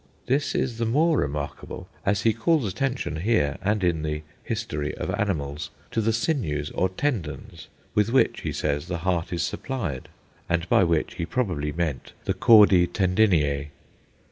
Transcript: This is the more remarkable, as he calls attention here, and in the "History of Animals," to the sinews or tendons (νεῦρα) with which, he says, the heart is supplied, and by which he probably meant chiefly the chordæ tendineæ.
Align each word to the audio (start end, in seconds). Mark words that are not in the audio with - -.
This 0.25 0.55
is 0.55 0.79
the 0.79 0.85
more 0.87 1.15
remarkable, 1.15 1.87
as 2.07 2.23
he 2.23 2.33
calls 2.33 2.65
attention 2.65 3.17
here, 3.17 3.59
and 3.61 3.83
in 3.83 4.01
the 4.01 4.23
"History 4.43 4.95
of 4.95 5.11
Animals," 5.13 5.69
to 5.91 6.01
the 6.01 6.11
sinews 6.11 6.71
or 6.71 6.89
tendons 6.89 7.67
(νεῦρα) 7.67 7.67
with 7.93 8.09
which, 8.09 8.41
he 8.41 8.51
says, 8.51 8.87
the 8.87 8.97
heart 9.05 9.31
is 9.31 9.43
supplied, 9.43 10.09
and 10.49 10.67
by 10.69 10.83
which 10.83 11.13
he 11.17 11.25
probably 11.27 11.71
meant 11.71 12.01
chiefly 12.25 12.25
the 12.25 12.33
chordæ 12.33 12.87
tendineæ. 12.87 13.67